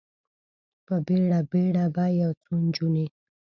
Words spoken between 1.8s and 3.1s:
به یو څو نجونې،